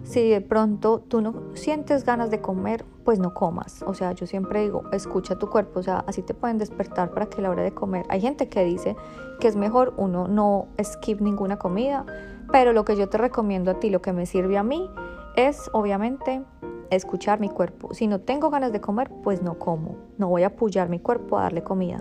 Si 0.03 0.29
de 0.29 0.41
pronto 0.41 0.99
tú 1.07 1.21
no 1.21 1.33
sientes 1.53 2.05
ganas 2.05 2.31
de 2.31 2.41
comer, 2.41 2.83
pues 3.03 3.19
no 3.19 3.33
comas. 3.33 3.83
O 3.83 3.93
sea, 3.93 4.13
yo 4.13 4.25
siempre 4.25 4.63
digo, 4.63 4.83
escucha 4.91 5.37
tu 5.37 5.49
cuerpo. 5.49 5.79
O 5.79 5.83
sea, 5.83 6.03
así 6.07 6.21
te 6.21 6.33
pueden 6.33 6.57
despertar 6.57 7.11
para 7.11 7.27
que 7.27 7.41
la 7.41 7.49
hora 7.49 7.61
de 7.61 7.73
comer. 7.73 8.05
Hay 8.09 8.19
gente 8.21 8.49
que 8.49 8.63
dice 8.63 8.95
que 9.39 9.47
es 9.47 9.55
mejor 9.55 9.93
uno 9.97 10.27
no 10.27 10.67
skip 10.81 11.21
ninguna 11.21 11.57
comida 11.57 12.05
pero 12.51 12.73
lo 12.73 12.85
que 12.85 12.95
yo 12.95 13.09
te 13.09 13.17
recomiendo 13.17 13.71
a 13.71 13.79
ti, 13.79 13.89
lo 13.89 14.01
que 14.01 14.13
me 14.13 14.25
sirve 14.25 14.57
a 14.57 14.63
mí, 14.63 14.89
es 15.35 15.69
obviamente 15.73 16.41
escuchar 16.89 17.39
mi 17.39 17.49
cuerpo. 17.49 17.93
Si 17.93 18.07
no 18.07 18.19
tengo 18.19 18.49
ganas 18.49 18.71
de 18.71 18.81
comer, 18.81 19.09
pues 19.23 19.41
no 19.41 19.59
como. 19.59 19.95
No 20.17 20.29
voy 20.29 20.43
a 20.43 20.47
apoyar 20.47 20.89
mi 20.89 20.99
cuerpo 20.99 21.37
a 21.37 21.43
darle 21.43 21.63
comida. 21.63 21.97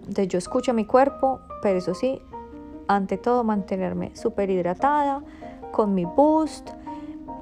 Entonces 0.00 0.28
yo 0.28 0.38
escucho 0.38 0.72
mi 0.72 0.84
cuerpo, 0.84 1.40
pero 1.62 1.78
eso 1.78 1.94
sí, 1.94 2.20
ante 2.88 3.18
todo 3.18 3.44
mantenerme 3.44 4.14
súper 4.16 4.50
hidratada, 4.50 5.22
con 5.72 5.94
mi 5.94 6.04
boost 6.04 6.70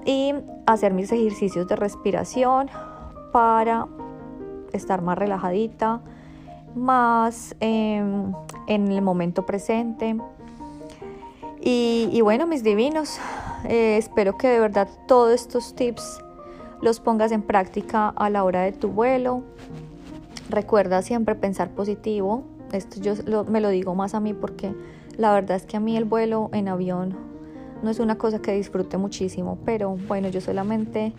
y 0.04 0.34
hacer 0.66 0.92
mis 0.92 1.10
ejercicios 1.12 1.66
de 1.66 1.76
respiración 1.76 2.68
para 3.32 3.86
estar 4.72 5.02
más 5.02 5.16
relajadita, 5.16 6.00
más 6.74 7.56
em, 7.60 8.32
en 8.66 8.92
el 8.92 9.02
momento 9.02 9.46
presente. 9.46 10.16
Y, 11.60 12.20
bueno, 12.22 12.46
mis 12.46 12.62
divinos, 12.62 13.18
eh, 13.64 13.96
espero 13.96 14.38
que 14.38 14.48
de 14.48 14.60
verdad 14.60 14.88
todos 15.06 15.32
estos 15.32 15.74
tips 15.74 16.20
los 16.80 17.00
pongas 17.00 17.32
en 17.32 17.42
práctica 17.42 18.08
a 18.10 18.30
la 18.30 18.44
hora 18.44 18.62
de 18.62 18.72
tu 18.72 18.88
vuelo. 18.88 19.42
Recuerda 20.48 21.02
siempre 21.02 21.34
pensar 21.34 21.70
positivo. 21.70 22.44
Esto 22.72 23.00
yo 23.00 23.44
me 23.44 23.60
lo 23.60 23.70
digo 23.70 23.94
más 23.94 24.14
a 24.14 24.20
mí 24.20 24.34
porque 24.34 24.74
la 25.16 25.32
verdad 25.32 25.56
es 25.56 25.66
que 25.66 25.76
a 25.76 25.80
mí 25.80 25.96
el 25.96 26.04
vuelo 26.04 26.50
en 26.52 26.68
avión 26.68 27.16
no 27.82 27.90
es 27.90 27.98
una 27.98 28.16
cosa 28.16 28.40
que 28.40 28.52
disfrute 28.52 28.96
muchísimo, 28.98 29.58
pero 29.64 29.96
bueno, 30.06 30.28
yo 30.28 30.40
solamente 30.40 31.12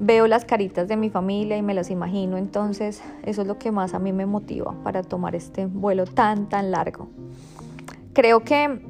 veo 0.00 0.26
las 0.26 0.44
caritas 0.44 0.88
de 0.88 0.96
mi 0.96 1.10
familia 1.10 1.56
y 1.56 1.62
me 1.62 1.74
las 1.74 1.90
imagino, 1.90 2.36
entonces 2.36 3.02
eso 3.22 3.42
es 3.42 3.48
lo 3.48 3.58
que 3.58 3.70
más 3.70 3.94
a 3.94 3.98
mí 3.98 4.12
me 4.12 4.26
motiva 4.26 4.74
para 4.82 5.02
tomar 5.02 5.34
este 5.34 5.66
vuelo 5.66 6.04
tan, 6.04 6.48
tan 6.48 6.70
largo. 6.70 7.08
Creo 8.12 8.40
que 8.44 8.80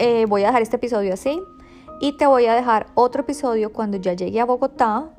eh, 0.00 0.24
voy 0.26 0.44
a 0.44 0.46
dejar 0.46 0.62
este 0.62 0.76
episodio 0.76 1.12
así 1.12 1.42
y 2.00 2.12
te 2.12 2.26
voy 2.26 2.46
a 2.46 2.54
dejar 2.54 2.86
otro 2.94 3.20
episodio 3.20 3.70
cuando 3.70 3.98
ya 3.98 4.14
llegue 4.14 4.40
a 4.40 4.46
Bogotá 4.46 5.10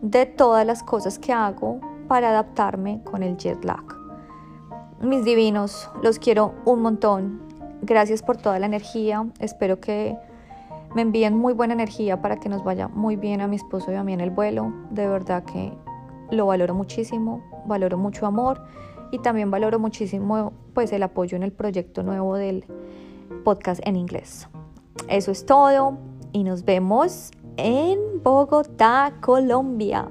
de 0.00 0.24
todas 0.24 0.66
las 0.66 0.82
cosas 0.82 1.18
que 1.18 1.34
hago 1.34 1.80
para 2.08 2.30
adaptarme 2.30 3.02
con 3.04 3.22
el 3.22 3.36
jet 3.36 3.62
lag. 3.62 3.84
Mis 5.02 5.22
divinos, 5.22 5.90
los 6.02 6.18
quiero 6.18 6.54
un 6.64 6.80
montón. 6.80 7.42
Gracias 7.82 8.22
por 8.22 8.38
toda 8.38 8.58
la 8.58 8.64
energía. 8.64 9.26
Espero 9.38 9.80
que 9.80 10.16
me 10.94 11.02
envíen 11.02 11.36
muy 11.36 11.52
buena 11.52 11.74
energía 11.74 12.22
para 12.22 12.38
que 12.38 12.48
nos 12.48 12.64
vaya 12.64 12.88
muy 12.88 13.16
bien 13.16 13.42
a 13.42 13.48
mi 13.48 13.56
esposo 13.56 13.92
y 13.92 13.96
a 13.96 14.02
mí 14.02 14.14
en 14.14 14.22
el 14.22 14.30
vuelo. 14.30 14.72
De 14.88 15.06
verdad 15.06 15.44
que 15.44 15.74
lo 16.30 16.46
valoro 16.46 16.74
muchísimo, 16.74 17.44
valoro 17.66 17.98
mucho 17.98 18.24
amor 18.24 18.62
y 19.10 19.18
también 19.18 19.50
valoro 19.50 19.78
muchísimo 19.78 20.54
pues 20.72 20.90
el 20.94 21.02
apoyo 21.02 21.36
en 21.36 21.42
el 21.42 21.52
proyecto 21.52 22.02
nuevo 22.02 22.36
del 22.36 22.64
podcast 23.46 23.80
en 23.84 23.94
inglés. 23.94 24.48
Eso 25.08 25.30
es 25.30 25.46
todo 25.46 25.98
y 26.32 26.42
nos 26.42 26.64
vemos 26.64 27.30
en 27.56 28.20
Bogotá, 28.24 29.14
Colombia. 29.20 30.08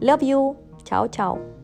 Love 0.00 0.22
you. 0.22 0.56
Chao, 0.82 1.06
chao. 1.06 1.61